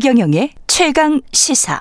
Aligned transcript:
최경영의 0.00 0.52
최강 0.66 1.20
시사. 1.30 1.78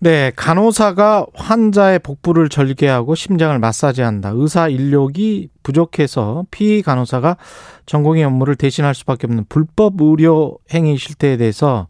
네, 0.00 0.32
간호사가 0.34 1.26
환자의 1.34 1.98
복부를 1.98 2.48
절개하고 2.48 3.14
심장을 3.14 3.58
마사지한다. 3.58 4.30
의사 4.32 4.68
인력이 4.68 5.50
부족해서 5.62 6.46
피의 6.50 6.80
간호사가 6.80 7.36
전공의 7.84 8.24
업무를 8.24 8.56
대신할 8.56 8.94
수밖에 8.94 9.26
없는 9.26 9.44
불법 9.50 10.00
의료 10.00 10.56
행위 10.72 10.96
실태에 10.96 11.36
대해서 11.36 11.86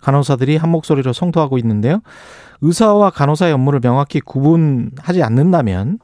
간호사들이 0.00 0.56
한 0.56 0.70
목소리로 0.70 1.12
성토하고 1.12 1.58
있는데요. 1.58 2.00
의사와 2.62 3.10
간호사의 3.10 3.52
업무를 3.52 3.78
명확히 3.78 4.18
구분하지 4.18 5.22
않는다면 5.22 6.00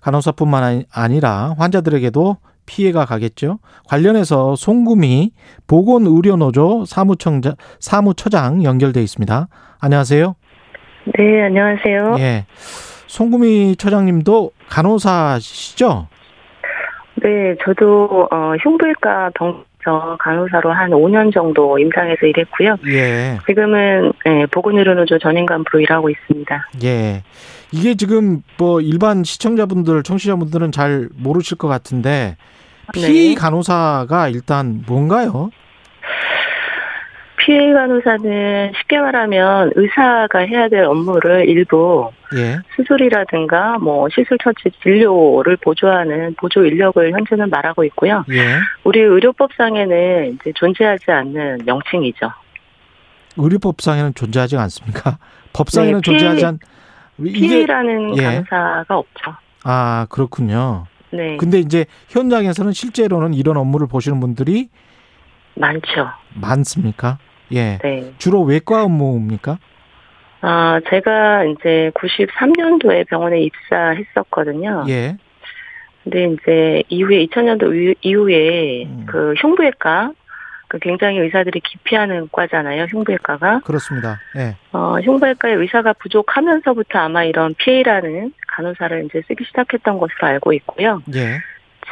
간호사뿐만 0.00 0.84
아니라 0.90 1.54
환자들에게도 1.58 2.38
피해가 2.68 3.06
가겠죠. 3.06 3.58
관련해서 3.88 4.54
송구미 4.54 5.32
보건의료노조 5.66 6.84
사무청장, 6.86 7.54
사무처장 7.80 8.62
연결돼 8.62 9.02
있습니다. 9.02 9.48
안녕하세요. 9.80 10.36
네, 11.16 11.42
안녕하세요. 11.42 12.16
예. 12.18 12.44
송구미 13.06 13.76
처장님도 13.76 14.50
간호사시죠? 14.68 16.08
네, 17.22 17.56
저도 17.64 18.28
어, 18.30 18.54
흉부외과 18.62 19.30
병서 19.34 20.16
간호사로 20.20 20.70
한 20.70 20.90
5년 20.90 21.32
정도 21.32 21.78
임상에서 21.78 22.26
일했고요. 22.26 22.76
예. 22.88 23.38
지금은 23.46 24.12
네, 24.26 24.46
보건의료노조 24.46 25.18
전임간부로 25.18 25.80
일하고 25.80 26.10
있습니다. 26.10 26.68
예. 26.84 27.22
이게 27.72 27.94
지금 27.94 28.42
뭐 28.58 28.80
일반 28.80 29.24
시청자분들, 29.24 30.02
청취자분들은 30.02 30.72
잘 30.72 31.08
모르실 31.16 31.58
것 31.58 31.68
같은데 31.68 32.36
피의 32.92 33.28
네. 33.30 33.34
간호사가 33.34 34.28
일단 34.28 34.82
뭔가요? 34.86 35.50
피해 37.36 37.72
간호사는 37.72 38.72
쉽게 38.78 38.98
말하면 38.98 39.72
의사가 39.74 40.40
해야 40.40 40.68
될 40.68 40.84
업무를 40.84 41.48
일부 41.48 42.10
예. 42.36 42.58
수술이라든가 42.76 43.78
뭐 43.78 44.08
시술 44.10 44.36
처치 44.42 44.70
진료를 44.82 45.56
보조하는 45.56 46.34
보조 46.34 46.64
인력을 46.64 47.10
현재는 47.12 47.48
말하고 47.48 47.84
있고요. 47.84 48.24
예. 48.30 48.56
우리 48.84 49.00
의료법상에는 49.00 50.34
이제 50.34 50.52
존재하지 50.56 51.10
않는 51.10 51.60
명칭이죠. 51.64 52.30
의료법상에는 53.38 54.14
존재하지 54.14 54.56
않습니까? 54.58 55.18
법상에는 55.54 56.00
네, 56.00 56.00
피해- 56.04 56.18
존재하지 56.18 56.44
않 56.44 56.58
이게 57.20 57.40
피해라는 57.48 58.18
예. 58.18 58.22
간호사가 58.22 58.98
없죠. 58.98 59.32
아, 59.64 60.06
그렇군요. 60.10 60.84
네, 61.10 61.36
근데 61.36 61.58
이제 61.58 61.86
현장에서는 62.08 62.72
실제로는 62.72 63.34
이런 63.34 63.56
업무를 63.56 63.86
보시는 63.86 64.20
분들이 64.20 64.68
많죠. 65.54 66.08
많습니까? 66.34 67.18
예. 67.52 67.78
네. 67.78 68.12
주로 68.18 68.42
외과 68.42 68.84
업무입니까? 68.84 69.58
아, 70.40 70.80
제가 70.88 71.44
이제 71.44 71.90
93년도에 71.94 73.08
병원에 73.08 73.40
입사했었거든요. 73.40 74.84
예. 74.88 75.16
근데 76.04 76.24
이제 76.32 76.82
이후에 76.88 77.26
2000년도 77.26 77.96
이후에 78.02 78.84
음. 78.84 79.06
그 79.06 79.34
흉부외과 79.38 80.12
그 80.68 80.78
굉장히 80.78 81.18
의사들이 81.18 81.60
기피하는 81.60 82.28
과잖아요. 82.30 82.84
흉부외과가. 82.84 83.60
그렇습니다. 83.64 84.20
예. 84.36 84.54
어, 84.72 85.00
흉부외과에 85.00 85.54
의사가 85.54 85.94
부족하면서부터 85.94 86.98
아마 86.98 87.24
이런 87.24 87.54
PA라는 87.54 88.32
간호사를 88.48 89.06
이제 89.06 89.22
쓰기 89.26 89.44
시작했던 89.44 89.98
것으로 89.98 90.26
알고 90.28 90.52
있고요. 90.52 91.02
예. 91.14 91.38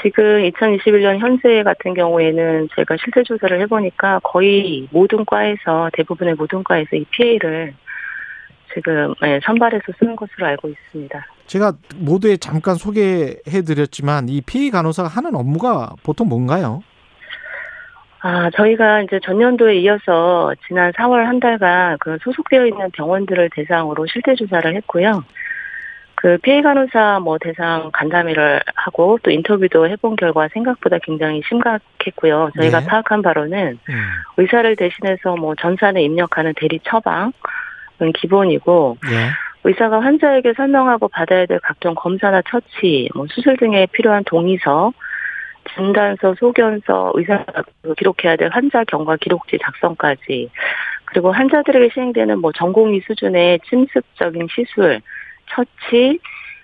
지금 0.03 0.43
2021년 0.43 1.19
현재 1.19 1.63
같은 1.63 1.95
경우에는 1.95 2.69
제가 2.77 2.97
실태 3.03 3.23
조사를 3.23 3.59
해보니까 3.63 4.21
거의 4.23 4.87
모든 4.91 5.25
과에서 5.25 5.89
대부분의 5.95 6.35
모든 6.35 6.63
과에서 6.63 6.97
이 6.97 7.05
PA를 7.11 7.75
지금 8.75 9.15
예, 9.25 9.41
선발해서 9.43 9.85
쓰는 9.99 10.15
것으로 10.17 10.47
알고 10.47 10.69
있습니다. 10.69 11.27
제가 11.47 11.73
모두에 11.97 12.37
잠깐 12.37 12.75
소개해 12.75 13.63
드렸지만 13.67 14.29
이 14.29 14.43
피의 14.43 14.71
간호사가 14.71 15.09
하는 15.09 15.35
업무가 15.35 15.95
보통 16.03 16.29
뭔가요? 16.29 16.83
아, 18.21 18.51
저희가 18.51 19.03
이제 19.03 19.21
전년도에 19.23 19.77
이어서 19.77 20.55
지난 20.67 20.93
4월 20.93 21.25
한 21.25 21.39
달간 21.39 21.97
그 22.01 22.19
소속되어 22.23 22.67
있는 22.67 22.91
병원들을 22.93 23.51
대상으로 23.55 24.07
실태 24.07 24.35
조사를 24.35 24.75
했고요. 24.77 25.23
그 26.17 26.39
피해 26.39 26.63
간호사 26.63 27.21
뭐 27.21 27.37
대상 27.39 27.91
간담회를 27.93 28.63
하고 28.75 29.19
또 29.23 29.31
인터뷰도 29.31 29.87
해본 29.87 30.17
결과 30.17 30.49
생각보다 30.49 30.99
굉장히 31.03 31.43
심각했고요. 31.47 32.51
저희가 32.57 32.81
네. 32.81 32.87
파악한 32.87 33.21
바로는 33.23 33.79
음. 33.89 33.95
의사를 34.39 34.75
대신해서 34.77 35.37
뭐 35.37 35.55
전산에 35.55 36.03
입력하는 36.03 36.55
대리 36.57 36.81
처방은 36.85 37.33
기본이고 38.15 38.97
예. 39.11 39.31
의사가 39.65 40.01
환자에게 40.01 40.55
설명하고 40.57 41.09
받아야 41.09 41.45
될 41.45 41.59
각종 41.61 41.95
검사나 41.95 42.41
처치, 42.49 43.09
뭐 43.15 43.27
수술 43.29 43.57
등에 43.57 43.87
필요한 43.93 44.23
동의서, 44.25 44.93
진단서, 45.75 46.35
소견서, 46.39 47.13
의사가 47.15 47.63
기록해야 47.97 48.37
될 48.37 48.51
환자 48.53 48.85
경과 48.85 49.17
기록지 49.17 49.59
작성까지, 49.63 50.51
그리고 51.07 51.33
환자들에게 51.33 51.91
시행되는 51.95 52.41
뭐 52.41 52.53
전공의 52.53 53.03
수준의 53.07 53.61
침습적인 53.69 54.49
시술, 54.51 55.01
처치, 55.51 56.19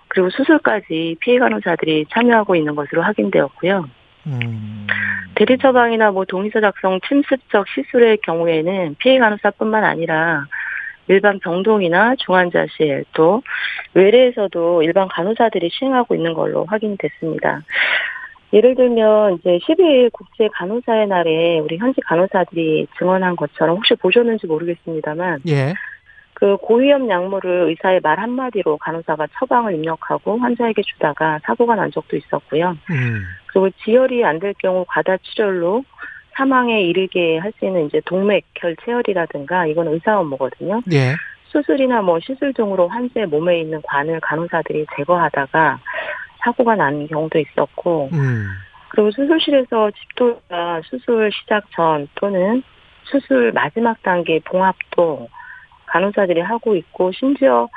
그리고 0.08 0.28
수술까지 0.30 1.16
피해 1.20 1.38
간호사들이 1.38 2.06
참여하고 2.10 2.54
있는 2.54 2.74
것으로 2.74 3.02
확인되었고요. 3.02 3.88
음. 4.26 4.86
대리 5.34 5.56
처방이나 5.58 6.10
뭐 6.10 6.24
동의서 6.24 6.60
작성 6.60 7.00
침습적 7.08 7.66
시술의 7.69 8.19
경우에는 8.19 8.96
피해 8.98 9.19
간호사뿐만 9.19 9.84
아니라 9.84 10.46
일반 11.08 11.38
병동이나 11.40 12.16
중환자실 12.16 13.04
또 13.12 13.42
외래에서도 13.94 14.82
일반 14.82 15.08
간호사들이 15.08 15.70
시행하고 15.72 16.14
있는 16.14 16.34
걸로 16.34 16.64
확인이 16.66 16.96
됐습니다. 16.98 17.62
예를 18.52 18.74
들면 18.74 19.34
이제 19.34 19.58
12일 19.58 20.10
국제 20.12 20.48
간호사의 20.52 21.06
날에 21.06 21.58
우리 21.60 21.78
현지 21.78 22.00
간호사들이 22.02 22.86
증언한 22.98 23.36
것처럼 23.36 23.76
혹시 23.76 23.94
보셨는지 23.94 24.46
모르겠습니다만 24.46 25.40
예. 25.48 25.72
그 26.34 26.56
고위험 26.56 27.08
약물을 27.08 27.68
의사의 27.68 28.00
말 28.02 28.18
한마디로 28.18 28.76
간호사가 28.78 29.28
처방을 29.38 29.74
입력하고 29.76 30.38
환자에게 30.38 30.82
주다가 30.82 31.38
사고가 31.44 31.76
난 31.76 31.90
적도 31.92 32.16
있었고요. 32.16 32.76
음. 32.90 33.22
그리고 33.46 33.70
지혈이 33.84 34.24
안 34.24 34.38
될 34.40 34.52
경우 34.58 34.84
과다 34.88 35.16
출혈로 35.19 35.84
사망에 36.34 36.82
이르게 36.82 37.38
할 37.38 37.52
수 37.58 37.66
있는 37.66 37.86
이제 37.86 38.00
동맥혈 38.06 38.76
체혈이라든가 38.84 39.66
이건 39.66 39.88
의사 39.88 40.19
업무거든요. 40.19 40.82
예. 40.92 41.14
수술이나 41.46 42.00
뭐 42.00 42.19
시술 42.19 42.52
등으로 42.54 42.88
환자의 42.88 43.26
몸에 43.26 43.60
있는 43.60 43.80
관을 43.82 44.20
간호사들이 44.20 44.86
제거하다가 44.96 45.78
사고가 46.44 46.75
난 46.76 47.06
경우도 47.06 47.38
있었고 47.38 48.10
음. 48.12 48.47
그리고 48.88 49.10
수술실에서 49.10 49.91
집도가 49.91 50.80
수술 50.84 51.30
시작 51.32 51.64
전 51.75 52.08
또는 52.16 52.62
수술 53.04 53.53
마지막 53.53 54.03
단계 54.03 54.38
봉합도 54.41 55.28
간호사들이 55.86 56.41
하고 56.41 56.76
있고 56.76 57.12
심지어 57.12 57.69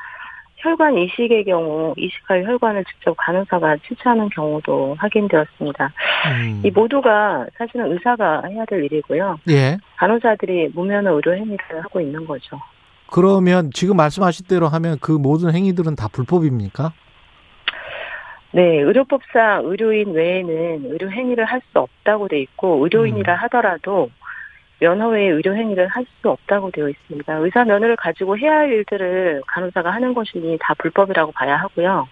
혈관 0.58 0.98
이식의 0.98 1.46
경우 1.46 1.94
이식할 1.98 2.46
혈관을 2.46 2.84
직접 2.86 3.16
간호사가 3.18 3.78
치료하는 3.88 4.30
경우도 4.30 4.96
확인되었습니다. 4.98 5.94
음. 6.32 6.62
이 6.64 6.72
모두가 6.72 7.46
사실은 7.58 7.92
의사가 7.92 8.44
해야 8.48 8.66
될 8.66 8.84
일이고요. 8.86 9.40
예. 9.50 9.78
간호사들이 9.98 10.70
무면허 10.74 11.12
의료 11.12 11.34
행위를 11.34 11.84
하고 11.84 12.02
있는 12.02 12.26
거죠. 12.26 12.60
그러면 13.12 13.70
지금 13.74 13.98
말씀하신 13.98 14.48
대로 14.48 14.68
하면 14.68 14.98
그 15.00 15.12
모든 15.12 15.54
행위들은 15.54 15.96
다 15.96 16.08
불법입니까? 16.12 16.94
네, 18.56 18.80
의료법상 18.80 19.66
의료인 19.66 20.14
외에는 20.14 20.86
의료 20.90 21.12
행위를 21.12 21.44
할 21.44 21.60
수 21.74 21.80
없다고 21.80 22.30
돼 22.30 22.40
있고 22.40 22.82
의료인이라 22.86 23.34
음. 23.34 23.38
하더라도 23.44 24.10
면허 24.80 25.10
외에 25.10 25.28
의료 25.28 25.54
행위를 25.54 25.88
할 25.90 26.06
수 26.22 26.30
없다고 26.30 26.72
되어 26.72 26.88
있습니다. 26.88 27.34
의사 27.40 27.66
면허를 27.66 27.98
가지고 27.98 28.38
해야 28.38 28.60
할 28.60 28.72
일들을 28.72 29.42
간호사가 29.46 29.92
하는 29.92 30.14
것이니 30.14 30.58
다 30.62 30.74
불법이라고 30.78 31.34
봐야 31.34 31.58
하고요. 31.58 32.08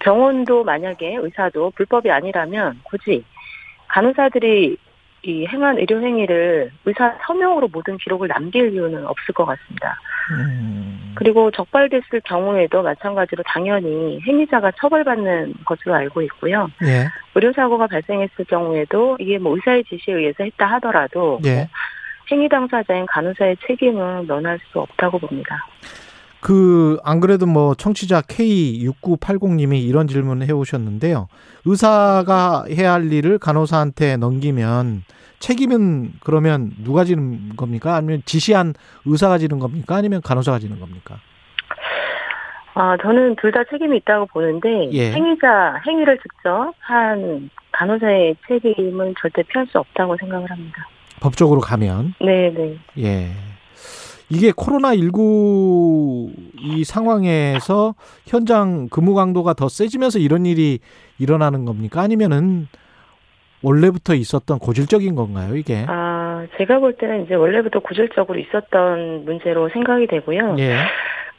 병원도 0.00 0.64
만약에 0.64 1.16
의사도 1.16 1.70
불법이 1.70 2.10
아니라면 2.10 2.80
굳이 2.82 3.24
간호사들이 3.88 4.76
이 5.22 5.46
행한 5.46 5.78
의료 5.78 6.00
행위를 6.00 6.70
의사 6.84 7.14
서명으로 7.26 7.68
모든 7.72 7.98
기록을 7.98 8.28
남길 8.28 8.72
이유는 8.72 9.06
없을 9.06 9.34
것 9.34 9.44
같습니다. 9.44 9.96
음. 10.30 11.12
그리고 11.14 11.50
적발됐을 11.50 12.20
경우에도 12.24 12.82
마찬가지로 12.82 13.42
당연히 13.46 14.20
행위자가 14.26 14.72
처벌받는 14.78 15.54
것으로 15.64 15.94
알고 15.94 16.22
있고요. 16.22 16.70
예. 16.84 17.08
의료 17.34 17.52
사고가 17.52 17.86
발생했을 17.88 18.44
경우에도 18.46 19.16
이게 19.20 19.38
뭐 19.38 19.54
의사의 19.56 19.84
지시에 19.84 20.14
의해서 20.14 20.44
했다 20.44 20.66
하더라도 20.72 21.40
예. 21.44 21.68
행위 22.30 22.48
당사자인 22.48 23.06
간호사의 23.06 23.56
책임은 23.66 24.26
면할 24.26 24.58
수 24.70 24.80
없다고 24.80 25.18
봅니다. 25.18 25.66
그, 26.40 26.98
안 27.04 27.20
그래도 27.20 27.46
뭐, 27.46 27.74
청취자 27.74 28.22
K6980님이 28.22 29.82
이런 29.82 30.06
질문을 30.06 30.46
해 30.46 30.52
오셨는데요. 30.52 31.28
의사가 31.64 32.64
해야 32.70 32.92
할 32.94 33.12
일을 33.12 33.38
간호사한테 33.38 34.16
넘기면 34.16 35.04
책임은 35.38 36.12
그러면 36.20 36.70
누가 36.82 37.04
지는 37.04 37.56
겁니까? 37.56 37.94
아니면 37.96 38.22
지시한 38.24 38.74
의사가 39.06 39.38
지는 39.38 39.58
겁니까? 39.58 39.96
아니면 39.96 40.20
간호사가 40.22 40.58
지는 40.58 40.78
겁니까? 40.80 41.16
아, 42.74 42.96
저는 43.02 43.36
둘 43.36 43.50
다 43.52 43.62
책임이 43.68 43.96
있다고 43.98 44.26
보는데 44.26 44.90
예. 44.92 45.10
행위자 45.12 45.80
행위를 45.86 46.18
직접 46.18 46.72
한 46.78 47.50
간호사의 47.72 48.36
책임은 48.46 49.14
절대 49.20 49.42
피할 49.42 49.66
수 49.66 49.78
없다고 49.78 50.16
생각을 50.20 50.50
합니다. 50.50 50.86
법적으로 51.20 51.60
가면 51.60 52.14
네, 52.20 52.50
네. 52.50 52.78
예. 52.98 53.30
이게 54.30 54.52
코로나19 54.52 56.30
이 56.60 56.84
상황에서 56.84 57.94
현장 58.26 58.88
근무 58.88 59.14
강도가 59.14 59.54
더 59.54 59.68
세지면서 59.68 60.20
이런 60.20 60.46
일이 60.46 60.78
일어나는 61.18 61.64
겁니까? 61.64 62.00
아니면은 62.00 62.68
원래부터 63.62 64.14
있었던 64.14 64.58
고질적인 64.58 65.14
건가요, 65.14 65.56
이게? 65.56 65.84
아, 65.86 66.46
제가 66.56 66.78
볼 66.78 66.94
때는 66.96 67.24
이제 67.24 67.34
원래부터 67.34 67.80
구질적으로 67.80 68.38
있었던 68.38 69.24
문제로 69.24 69.68
생각이 69.68 70.06
되고요. 70.06 70.56
예. 70.60 70.76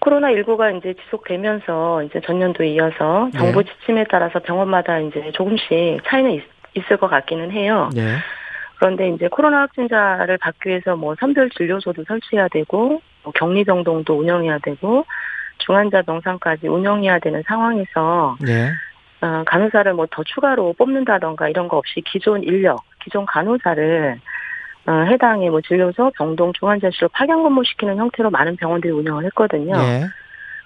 코로나19가 0.02 0.78
이제 0.78 0.94
지속되면서 1.06 2.04
이제 2.04 2.20
전년도에 2.22 2.70
이어서 2.70 3.30
정부 3.36 3.64
네. 3.64 3.72
지침에 3.72 4.06
따라서 4.10 4.40
병원마다 4.40 5.00
이제 5.00 5.32
조금씩 5.34 6.02
차이는 6.06 6.32
있, 6.32 6.44
있을 6.76 6.98
것 6.98 7.08
같기는 7.08 7.52
해요. 7.52 7.90
예. 7.96 8.18
그런데 8.82 9.10
이제 9.10 9.28
코로나 9.28 9.62
확진자를 9.62 10.40
받기 10.40 10.68
위해서 10.68 10.96
뭐 10.96 11.16
선별 11.20 11.52
진료소도 11.52 12.04
설치해야 12.04 12.48
되고 12.48 13.00
뭐 13.22 13.32
격리 13.36 13.64
병동도 13.64 14.18
운영해야 14.18 14.58
되고 14.58 15.06
중환자 15.60 16.02
병상까지 16.02 16.68
운영해야 16.68 17.20
되는 17.20 17.44
상황에서 17.46 18.38
예. 18.48 18.72
어, 19.24 19.44
간호사를 19.46 19.94
뭐 19.94 20.08
더 20.10 20.24
추가로 20.24 20.74
뽑는다던가 20.80 21.48
이런 21.48 21.68
거 21.68 21.78
없이 21.78 22.02
기존 22.02 22.42
인력, 22.42 22.80
기존 23.04 23.28
간호사를 23.28 24.20
어, 24.88 24.92
해당의 25.12 25.52
뭐 25.52 25.62
진료소, 25.62 26.14
병동, 26.18 26.52
중환자실로 26.54 27.10
파견 27.10 27.44
근무시키는 27.44 27.98
형태로 27.98 28.32
많은 28.32 28.56
병원들이 28.56 28.92
운영을 28.92 29.26
했거든요. 29.26 29.76
예. 29.78 30.08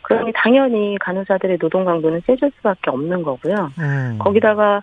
그러니 0.04 0.32
당연히 0.34 0.98
간호사들의 1.02 1.58
노동 1.58 1.84
강도는 1.84 2.22
세질 2.26 2.50
수밖에 2.56 2.92
없는 2.92 3.24
거고요. 3.24 3.74
음. 3.78 4.18
거기다가 4.20 4.82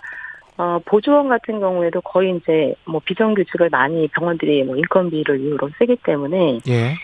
어, 0.63 0.79
보조원 0.85 1.29
같은 1.29 1.59
경우에도 1.59 2.01
거의 2.03 2.37
이제 2.37 2.73
뭐 2.85 3.01
비정규직을 3.05 3.69
많이 3.71 4.07
병원들이 4.07 4.63
뭐 4.63 4.77
인건비를 4.77 5.41
이유로 5.41 5.71
쓰기 5.77 5.97
때문에 5.97 6.61
예. 6.69 6.95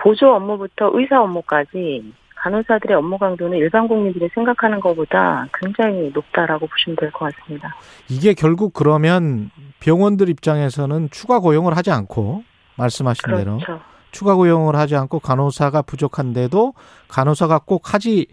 보조 0.00 0.34
업무부터 0.34 0.90
의사 0.94 1.22
업무까지 1.22 2.12
간호사들의 2.34 2.96
업무 2.96 3.16
강도는 3.16 3.56
일반 3.56 3.86
국민들이 3.86 4.28
생각하는 4.34 4.80
것보다 4.80 5.46
굉장히 5.60 6.10
높다라고 6.12 6.66
보시면 6.66 6.96
될 6.96 7.12
것 7.12 7.32
같습니다. 7.32 7.76
이게 8.08 8.34
결국 8.34 8.72
그러면 8.72 9.50
병원들 9.78 10.28
입장에서는 10.28 11.10
추가 11.10 11.38
고용을 11.38 11.76
하지 11.76 11.92
않고 11.92 12.42
말씀하신 12.76 13.36
대로 13.36 13.58
그렇죠. 13.58 13.80
추가 14.10 14.34
고용을 14.34 14.74
하지 14.74 14.96
않고 14.96 15.20
간호사가 15.20 15.82
부족한데도 15.82 16.74
간호사가 17.06 17.60
꼭 17.64 17.94
하지 17.94 18.26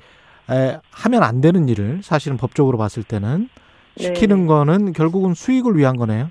에, 0.49 0.79
하면 0.91 1.21
안 1.23 1.41
되는 1.41 1.69
일을 1.69 2.01
사실은 2.01 2.37
법적으로 2.37 2.79
봤을 2.79 3.03
때는 3.03 3.49
시키는 3.97 4.41
네. 4.41 4.47
거는 4.47 4.93
결국은 4.93 5.33
수익을 5.33 5.77
위한 5.77 5.95
거네요. 5.97 6.29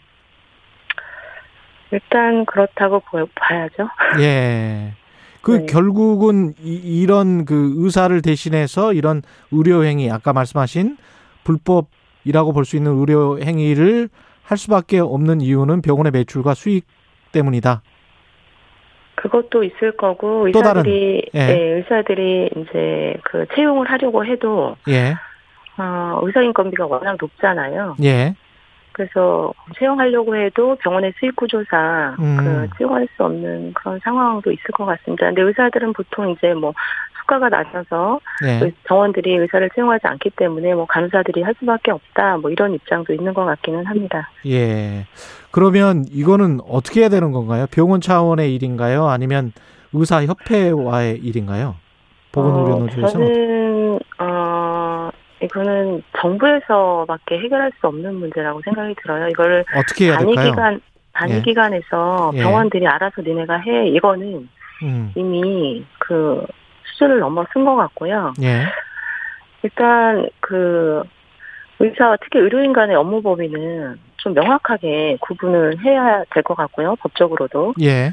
일단 1.90 2.44
그렇다고 2.44 3.00
보- 3.00 3.26
봐야죠. 3.34 3.88
예. 4.20 4.92
그 5.42 5.58
네. 5.58 5.66
결국은 5.66 6.54
이, 6.60 7.06
런그 7.06 7.74
의사를 7.76 8.20
대신해서 8.22 8.92
이런 8.94 9.20
의료 9.52 9.84
행위 9.84 10.10
아까 10.10 10.32
말씀하신 10.32 10.96
불법이라고 11.44 12.52
볼 12.54 12.64
수 12.64 12.76
있는 12.76 12.92
의료 12.98 13.38
행위를 13.38 14.08
할 14.42 14.56
수밖에 14.58 14.98
없는 15.00 15.40
이유는 15.42 15.82
병원의 15.82 16.12
매출과 16.12 16.54
수익 16.54 16.86
때문이다. 17.32 17.82
그것도 19.16 19.64
있을 19.64 19.96
거고 19.96 20.46
의사들이 20.48 21.30
예. 21.34 21.38
예, 21.40 21.54
의사들이 21.76 22.50
이제 22.56 23.14
그 23.24 23.46
채용을 23.54 23.90
하려고 23.90 24.24
해도 24.24 24.76
예. 24.88 25.14
어, 25.76 26.20
의사 26.22 26.42
인건비가 26.42 26.86
워낙 26.86 27.16
높잖아요. 27.20 27.96
예. 28.02 28.34
그래서 28.92 29.52
채용하려고 29.76 30.36
해도 30.36 30.76
병원의 30.76 31.14
수익 31.18 31.34
구조상 31.34 32.14
음. 32.20 32.36
그 32.36 32.78
채용할 32.78 33.08
수 33.16 33.24
없는 33.24 33.72
그런 33.74 33.98
상황도 33.98 34.52
있을 34.52 34.64
것 34.72 34.84
같습니다. 34.84 35.26
근데 35.26 35.42
의사들은 35.42 35.92
보통 35.94 36.30
이제 36.30 36.54
뭐 36.54 36.72
수가가 37.18 37.48
낮아서 37.48 38.20
예. 38.46 38.60
그 38.60 38.70
병원들이 38.84 39.36
의사를 39.36 39.68
채용하지 39.74 40.06
않기 40.06 40.30
때문에 40.36 40.74
뭐 40.74 40.86
간호사들이 40.86 41.42
할 41.42 41.54
수밖에 41.58 41.90
없다 41.90 42.36
뭐 42.36 42.50
이런 42.50 42.72
입장도 42.74 43.12
있는 43.12 43.34
것 43.34 43.44
같기는 43.44 43.84
합니다. 43.84 44.30
예. 44.46 45.06
그러면 45.50 46.04
이거는 46.10 46.60
어떻게 46.68 47.00
해야 47.00 47.08
되는 47.08 47.32
건가요? 47.32 47.66
병원 47.72 48.00
차원의 48.00 48.54
일인가요? 48.54 49.08
아니면 49.08 49.52
의사 49.92 50.24
협회와의 50.24 51.18
일인가요? 51.18 51.74
보건의료노조에서 52.30 53.06
어, 53.06 53.10
저는 53.10 53.26
어 53.26 53.83
이거는 55.44 56.02
정부에서밖에 56.18 57.38
해결할 57.38 57.72
수 57.80 57.86
없는 57.86 58.14
문제라고 58.14 58.60
생각이 58.62 58.94
들어요. 59.02 59.28
이거를 59.28 59.64
어떻게 59.76 60.06
해야 60.06 60.18
될까요? 60.18 60.34
단위기간 60.34 60.80
단위기간에서 61.12 62.32
예. 62.34 62.42
병원들이 62.42 62.86
알아서 62.86 63.22
니네가 63.22 63.58
해 63.58 63.88
이거는 63.88 64.48
음. 64.82 65.12
이미 65.14 65.84
그 65.98 66.44
수준을 66.84 67.20
넘어선 67.20 67.64
것 67.64 67.76
같고요. 67.76 68.32
예. 68.42 68.64
일단 69.62 70.28
그 70.40 71.02
의사 71.78 72.16
특히 72.20 72.38
의료인 72.40 72.72
간의 72.72 72.96
업무 72.96 73.22
범위는 73.22 73.98
좀 74.16 74.34
명확하게 74.34 75.18
구분을 75.20 75.78
해야 75.84 76.24
될 76.32 76.42
것 76.42 76.54
같고요. 76.56 76.96
법적으로도. 76.96 77.74
예. 77.82 78.12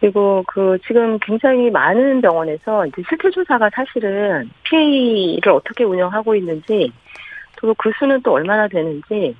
그리고 0.00 0.42
그 0.48 0.76
지금 0.86 1.18
굉장히 1.20 1.70
많은 1.70 2.20
병원에서 2.20 2.84
이제 2.86 3.02
실태 3.08 3.30
조사가 3.30 3.70
사실은 3.72 4.50
PA를 4.64 5.52
어떻게 5.52 5.84
운영하고 5.84 6.34
있는지 6.34 6.92
또그 7.60 7.92
수는 7.98 8.20
또 8.22 8.32
얼마나 8.32 8.66
되는지 8.66 9.36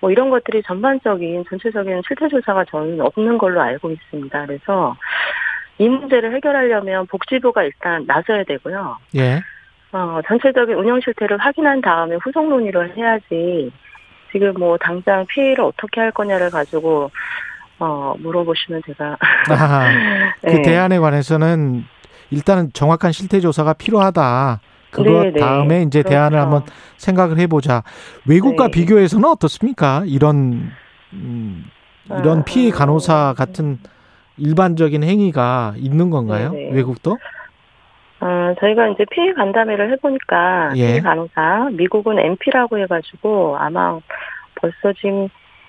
뭐 0.00 0.10
이런 0.10 0.28
것들이 0.28 0.62
전반적인 0.62 1.44
전체적인 1.48 2.02
실태 2.06 2.28
조사가 2.28 2.66
저는 2.66 3.00
없는 3.00 3.38
걸로 3.38 3.62
알고 3.62 3.90
있습니다. 3.90 4.46
그래서 4.46 4.96
이 5.78 5.88
문제를 5.88 6.34
해결하려면 6.34 7.06
복지부가 7.06 7.62
일단 7.62 8.04
나서야 8.06 8.44
되고요. 8.44 8.98
예. 9.16 9.40
어, 9.92 10.20
전체적인 10.26 10.76
운영 10.76 11.00
실태를 11.00 11.38
확인한 11.38 11.80
다음에 11.80 12.16
후속 12.16 12.48
논의를 12.48 12.94
해야지 12.96 13.72
지금 14.30 14.52
뭐 14.58 14.76
당장 14.76 15.24
피해를 15.26 15.64
어떻게 15.64 16.02
할 16.02 16.10
거냐를 16.10 16.50
가지고 16.50 17.10
어, 17.78 18.14
물어보시면 18.18 18.82
제가. 18.86 19.16
그 20.40 20.46
네. 20.46 20.62
대안에 20.62 20.98
관해서는 20.98 21.84
일단은 22.30 22.72
정확한 22.72 23.12
실태 23.12 23.40
조사가 23.40 23.74
필요하다. 23.74 24.60
그것 24.90 25.22
네, 25.24 25.30
네. 25.32 25.40
다음에 25.40 25.82
이제 25.82 26.02
대안을 26.02 26.30
그렇죠. 26.38 26.42
한번 26.42 26.62
생각을 26.96 27.38
해보자. 27.38 27.82
외국과 28.26 28.66
네. 28.66 28.70
비교해서는 28.70 29.28
어떻습니까? 29.28 30.02
이런 30.06 30.70
음, 31.12 31.64
이런 32.06 32.40
아, 32.40 32.44
피해 32.44 32.70
아. 32.72 32.74
간호사 32.74 33.34
같은 33.36 33.78
일반적인 34.38 35.02
행위가 35.02 35.74
있는 35.76 36.10
건가요? 36.10 36.52
네, 36.52 36.70
네. 36.70 36.76
외국도? 36.76 37.18
어, 38.20 38.54
저희가 38.58 38.88
이제 38.88 39.04
피해 39.10 39.32
간담회를 39.34 39.92
해보니까 39.92 40.72
예. 40.76 40.86
피해 40.86 41.00
간호사 41.00 41.70
미국은 41.72 42.18
MP라고 42.18 42.78
해가지고 42.78 43.56
아마 43.58 43.98
벌써 44.54 44.92
지금 44.94 45.28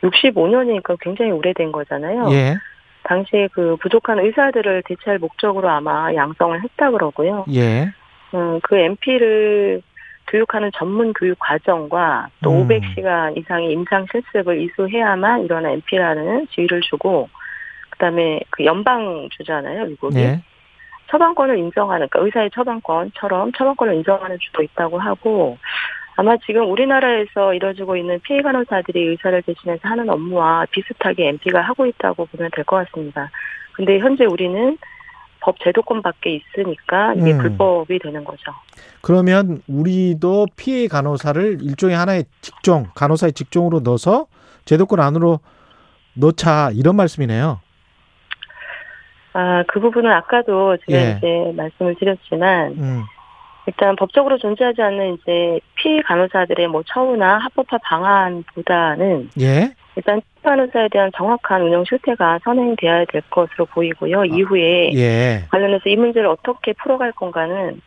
65년이니까 0.09 0.97
굉장히 1.01 1.31
오래된 1.31 1.71
거잖아요. 1.71 2.29
예. 2.31 2.57
당시에 3.03 3.47
그 3.53 3.77
부족한 3.77 4.19
의사들을 4.19 4.83
대체할 4.85 5.19
목적으로 5.19 5.69
아마 5.69 6.13
양성을 6.13 6.61
했다 6.61 6.91
그러고요. 6.91 7.45
예. 7.53 7.91
음, 8.33 8.59
그 8.61 8.75
MP를 8.75 9.81
교육하는 10.27 10.71
전문 10.75 11.13
교육 11.13 11.39
과정과 11.39 12.29
또 12.43 12.51
음. 12.51 12.67
500시간 12.67 13.37
이상의 13.37 13.71
임상 13.71 14.05
실습을 14.11 14.61
이수해야만 14.61 15.45
이런 15.45 15.65
MP라는 15.65 16.47
지위를 16.51 16.81
주고 16.81 17.29
그다음에 17.91 18.41
그 18.49 18.65
연방 18.65 19.29
주잖아요 19.31 19.85
미국이 19.85 20.19
예. 20.19 20.41
처방권을 21.09 21.57
인정하는 21.57 22.07
그러니까 22.09 22.25
의사의 22.25 22.51
처방권처럼 22.51 23.53
처방권을 23.53 23.95
인정하는 23.95 24.37
주도 24.39 24.61
있다고 24.61 24.99
하고 24.99 25.57
아마 26.17 26.36
지금 26.45 26.69
우리나라에서 26.71 27.53
이뤄지고 27.53 27.95
있는 27.95 28.19
피해 28.21 28.41
간호사들이 28.41 29.09
의사를 29.09 29.39
대신해서 29.43 29.88
하는 29.88 30.09
업무와 30.09 30.65
비슷하게 30.71 31.27
MP가 31.29 31.62
하고 31.62 31.86
있다고 31.86 32.25
보면 32.25 32.50
될 32.53 32.65
것 32.65 32.77
같습니다. 32.88 33.29
근데 33.74 34.00
현재 34.00 34.25
우리는 34.25 34.77
법 35.39 35.59
제도권 35.59 36.01
밖에 36.01 36.31
있으니까 36.36 37.13
이게 37.13 37.33
음. 37.33 37.38
불법이 37.38 38.00
되는 38.00 38.24
거죠. 38.24 38.51
그러면 39.01 39.62
우리도 39.67 40.47
피해 40.57 40.88
간호사를 40.88 41.59
일종의 41.62 41.95
하나의 41.95 42.25
직종, 42.41 42.88
간호사의 42.95 43.33
직종으로 43.33 43.81
넣어서 43.81 44.25
제도권 44.65 45.00
안으로 45.00 45.39
넣자 46.15 46.71
이런 46.74 46.95
말씀이네요. 46.95 47.62
아, 49.33 49.63
그 49.67 49.79
부분은 49.79 50.12
아까도 50.12 50.75
제가 50.88 50.97
예. 51.00 51.15
이제 51.17 51.53
말씀을 51.55 51.95
드렸지만 52.00 52.71
음. 52.71 53.03
일단 53.67 53.95
법적으로 53.97 54.38
존재하지 54.38 54.81
않는 54.81 55.15
이제 55.15 55.59
피해 55.75 56.01
간호사들의 56.01 56.67
뭐 56.69 56.83
처우나 56.88 57.38
합법화 57.38 57.77
방안보다는 57.83 59.29
예. 59.41 59.74
일단 59.97 60.21
간호사에 60.41 60.88
대한 60.89 61.12
정확한 61.15 61.63
운영 61.63 61.83
실태가 61.83 62.39
선행돼야 62.43 63.05
될 63.05 63.21
것으로 63.29 63.65
보이고요. 63.65 64.25
이후에 64.25 64.93
예. 64.93 65.43
관련해서 65.51 65.89
이 65.89 65.97
문제를 65.97 66.27
어떻게 66.29 66.74
풀어갈 66.74 67.12
건가는 67.12 67.81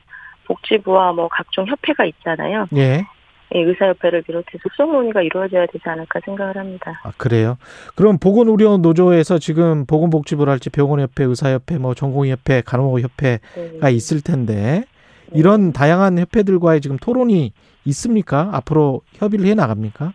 복지부와 0.45 1.13
뭐 1.13 1.29
각종 1.29 1.67
협회가 1.67 2.05
있잖아요. 2.05 2.67
예. 2.77 3.07
예, 3.53 3.63
의사협회를 3.63 4.23
비롯해서 4.23 4.59
수정 4.71 4.93
논의가 4.93 5.23
이루어져야 5.23 5.67
되지 5.67 5.83
않을까 5.85 6.21
생각을 6.25 6.57
합니다. 6.57 7.01
아, 7.03 7.11
그래요? 7.17 7.57
그럼 7.97 8.19
보건의료 8.19 8.77
노조에서 8.77 9.39
지금 9.39 9.87
보건복지부랄지 9.87 10.71
병원협회, 10.71 11.25
의사협회, 11.25 11.79
뭐 11.79 11.95
전공의협회, 11.95 12.63
간호협회가 12.65 13.41
네. 13.83 13.93
있을 13.93 14.21
텐데 14.23 14.85
이런 15.35 15.73
다양한 15.73 16.19
협회들과의 16.19 16.81
지금 16.81 16.97
토론이 16.97 17.53
있습니까? 17.85 18.51
앞으로 18.53 19.03
협의를 19.15 19.47
해 19.47 19.55
나갑니까? 19.55 20.13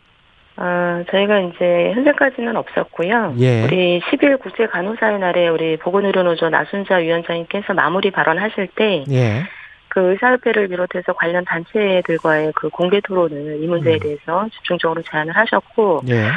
아, 0.57 1.03
저희가 1.12 1.39
이제 1.39 1.91
현재까지는 1.93 2.55
없었고요. 2.55 3.36
예. 3.39 3.63
우리 3.63 4.00
10일 4.01 4.39
국제 4.39 4.67
간호사의 4.67 5.19
날에 5.19 5.50
우리 5.50 5.77
보건의료노조 5.77 6.50
나순자 6.50 6.98
위원장님께서 6.98 7.74
마무리 7.74 8.12
발언하실 8.12 8.69
때 8.75 9.03
예. 9.10 9.43
그 9.89 10.12
의사협회를 10.12 10.69
비롯해서 10.69 11.13
관련 11.13 11.43
단체들과의 11.45 12.53
그 12.55 12.69
공개 12.69 13.01
토론을 13.01 13.62
이 13.62 13.67
문제에 13.67 13.95
음. 13.95 14.00
대해서 14.00 14.48
집중적으로 14.53 15.01
제안을 15.01 15.36
하셨고 15.36 16.01
예. 16.10 16.29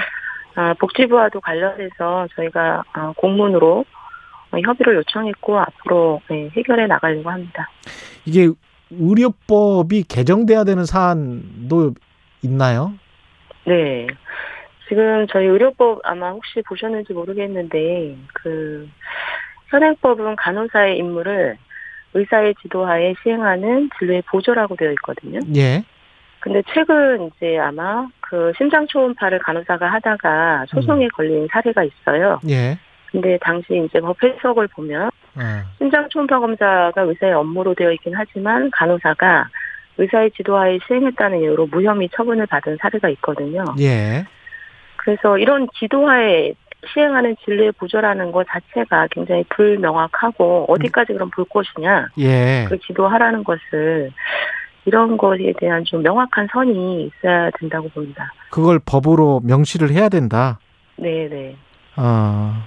아, 0.57 0.75
복지부와도 0.75 1.41
관련해서 1.41 2.27
저희가 2.35 2.83
아, 2.93 3.13
공문으로 3.17 3.85
어, 4.51 4.59
협의를 4.59 4.97
요청했고 4.97 5.59
앞으로 5.59 6.21
네, 6.29 6.51
해결해 6.57 6.87
나가려고 6.87 7.31
합니다. 7.31 7.69
이게 8.25 8.49
의료법이 8.91 10.05
개정돼야 10.05 10.65
되는 10.65 10.85
사안도 10.85 11.95
있나요? 12.43 12.93
네. 13.65 14.07
지금 14.89 15.27
저희 15.29 15.47
의료법 15.47 16.01
아마 16.05 16.31
혹시 16.31 16.63
보셨는지 16.63 17.13
모르겠는데 17.13 18.17
그 18.33 18.89
현행법은 19.69 20.37
간호사의 20.37 20.97
임무를 20.99 21.59
의사의 22.15 22.55
지도하에 22.63 23.15
시행하는 23.23 23.91
진료의 23.99 24.23
보조라고 24.31 24.77
되어 24.77 24.93
있거든요. 24.93 25.41
예. 25.57 25.85
근데 26.41 26.63
최근 26.73 27.27
이제 27.27 27.59
아마 27.59 28.07
그 28.21 28.53
심장 28.57 28.87
초음파를 28.87 29.41
간호사가 29.41 29.93
하다가 29.93 30.67
소송에 30.69 31.09
걸린 31.09 31.47
사례가 31.51 31.85
있어요. 31.85 32.41
예. 32.49 32.79
근데 33.11 33.39
당시 33.43 33.85
이제 33.85 34.01
법 34.01 34.17
해석을 34.23 34.69
보면 34.69 35.11
어. 35.39 35.63
심장 35.79 36.09
초음파 36.09 36.41
검사가 36.41 37.03
의사의 37.03 37.33
업무로 37.33 37.75
되어 37.75 37.93
있긴 37.93 38.15
하지만 38.15 38.71
간호사가 38.71 39.49
의사의 39.99 40.31
지도하에 40.33 40.79
시행했다는 40.87 41.41
이유로 41.41 41.67
무혐의 41.67 42.09
처분을 42.15 42.47
받은 42.47 42.79
사례가 42.81 43.09
있거든요. 43.11 43.65
예. 43.81 44.25
그래서 44.97 45.39
이런 45.39 45.69
지도하에 45.79 46.55
시행하는 46.93 47.37
진료의 47.45 47.73
보조라는 47.73 48.31
것 48.31 48.47
자체가 48.49 49.09
굉장히 49.11 49.45
불명확하고 49.49 50.67
어디까지 50.69 51.13
그럼 51.13 51.31
볼 51.31 51.45
것이냐 51.47 52.09
예. 52.19 52.67
그 52.69 52.79
지도하라는 52.79 53.43
것을 53.43 54.13
이런 54.85 55.17
것에 55.17 55.53
대한 55.59 55.85
좀 55.85 56.03
명확한 56.03 56.49
선이 56.53 57.05
있어야 57.07 57.51
된다고 57.59 57.89
봅니다. 57.89 58.33
그걸 58.51 58.79
법으로 58.79 59.41
명시를 59.45 59.91
해야 59.91 60.09
된다. 60.09 60.61
네 60.97 61.29
네. 61.29 61.57
아, 61.97 62.67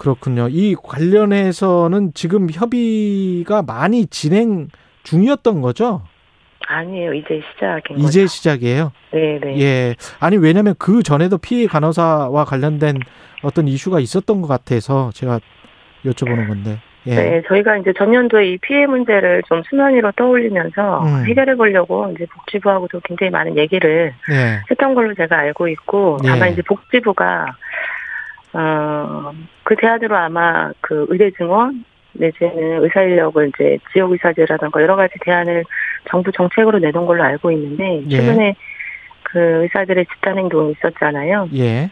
그렇군요. 0.00 0.48
이 0.50 0.74
관련해서는 0.82 2.12
지금 2.14 2.48
협의가 2.50 3.60
많이 3.60 4.06
진행 4.06 4.68
중이었던 5.02 5.60
거죠? 5.60 6.00
아니에요. 6.66 7.12
이제 7.12 7.42
시작인 7.52 7.96
거죠. 7.96 8.08
이제 8.08 8.26
시작이에요. 8.26 8.92
네 9.12 9.38
네. 9.42 9.60
예. 9.60 9.94
아니, 10.18 10.38
왜냐면 10.38 10.74
그 10.78 11.02
전에도 11.02 11.36
피해 11.36 11.66
간호사와 11.66 12.46
관련된 12.46 12.98
어떤 13.42 13.68
이슈가 13.68 14.00
있었던 14.00 14.40
것 14.40 14.48
같아서 14.48 15.10
제가 15.12 15.38
여쭤보는 16.06 16.48
건데. 16.48 16.78
예. 17.06 17.14
네, 17.14 17.42
저희가 17.48 17.78
이제 17.78 17.92
전년도에 17.96 18.52
이 18.52 18.58
피해 18.58 18.86
문제를 18.86 19.42
좀 19.48 19.62
수면위로 19.68 20.12
떠올리면서 20.12 21.02
음. 21.02 21.26
해결해 21.26 21.56
보려고 21.56 22.10
이제 22.14 22.26
복지부하고도 22.26 23.00
굉장히 23.04 23.30
많은 23.30 23.58
얘기를 23.58 24.14
예. 24.30 24.60
했던 24.70 24.94
걸로 24.94 25.14
제가 25.14 25.38
알고 25.38 25.68
있고 25.68 26.18
예. 26.24 26.28
다만 26.28 26.52
이제 26.52 26.62
복지부가 26.62 27.46
어 28.54 29.32
그 29.70 29.76
대안으로 29.76 30.16
아마 30.16 30.72
그 30.80 31.06
의대 31.10 31.30
증원 31.30 31.84
내지는 32.14 32.82
의사 32.82 33.02
인력을 33.02 33.50
이제 33.54 33.78
지역 33.92 34.10
의사제라든가 34.10 34.82
여러 34.82 34.96
가지 34.96 35.14
대안을 35.20 35.62
정부 36.08 36.32
정책으로 36.32 36.80
내놓은 36.80 37.06
걸로 37.06 37.22
알고 37.22 37.52
있는데 37.52 38.02
예. 38.10 38.16
최근에 38.16 38.56
그 39.22 39.38
의사들의 39.38 40.06
집단 40.06 40.38
행동이 40.38 40.72
있었잖아요. 40.72 41.50
예. 41.54 41.88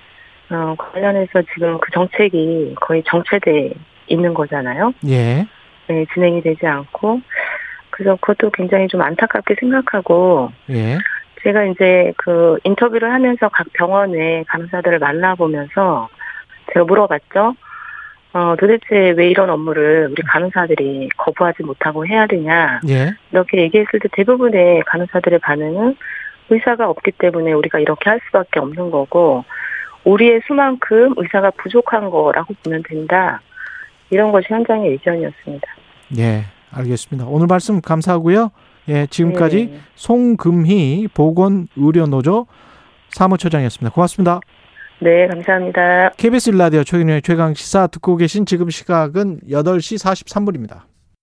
어 0.50 0.75
관련해서 0.77 1.43
지금 1.55 1.79
그 1.79 1.93
정책이 1.93 2.75
거의 2.81 3.05
정체돼 3.07 3.75
있는 4.09 4.35
거잖아요. 4.35 4.93
예. 5.07 5.47
네, 5.87 6.07
진행이 6.12 6.43
되지 6.43 6.67
않고 6.67 7.21
그래서 7.91 8.17
그것도 8.17 8.50
굉장히 8.50 8.88
좀 8.88 9.03
안타깝게 9.03 9.55
생각하고 9.61 10.50
예. 10.71 10.99
제가 11.45 11.62
이제 11.67 12.12
그 12.17 12.59
인터뷰를 12.65 13.12
하면서 13.12 13.49
각 13.50 13.73
병원의 13.75 14.47
간호사들을 14.47 14.99
만나보면서 14.99 16.09
제가 16.72 16.84
물어봤죠. 16.84 17.54
어, 18.34 18.54
도대체 18.58 19.10
왜 19.16 19.30
이런 19.30 19.48
업무를 19.50 20.08
우리 20.10 20.22
간호사들이 20.22 21.08
거부하지 21.16 21.62
못하고 21.62 22.06
해야 22.06 22.26
되냐. 22.26 22.80
예. 22.88 23.14
이렇게 23.32 23.62
얘기했을 23.62 24.00
때 24.00 24.08
대부분의 24.12 24.82
간호사들의 24.87 25.38
반응은 25.40 25.96
의사가 26.50 26.88
없기 26.88 27.12
때문에 27.12 27.52
우리가 27.52 27.78
이렇게 27.78 28.10
할 28.10 28.20
수밖에 28.26 28.60
없는 28.60 28.90
거고, 28.90 29.44
우리의 30.04 30.42
수만큼 30.46 31.14
의사가 31.16 31.50
부족한 31.52 32.10
거라고 32.10 32.54
보면 32.62 32.82
된다. 32.88 33.40
이런 34.10 34.32
것이 34.32 34.46
현장의 34.48 34.90
의견이었습니다. 34.92 35.66
예. 36.18 36.44
알겠습니다. 36.70 37.26
오늘 37.28 37.46
말씀 37.46 37.80
감사하고요. 37.80 38.50
예. 38.88 39.06
지금까지 39.06 39.66
네. 39.66 39.80
송금희 39.94 41.08
보건의료노조 41.14 42.46
사무처장이었습니다. 43.10 43.94
고맙습니다. 43.94 44.40
네, 45.00 45.28
감사합니다. 45.28 46.11
KBS 46.17 46.50
일라디오 46.50 46.83
최경영의 46.83 47.23
최강 47.23 47.55
시사 47.55 47.87
듣고 47.87 48.17
계신 48.17 48.47
지금 48.47 48.69
시각은 48.69 49.40
8시 49.49 50.02
43분입니다. 50.02 50.83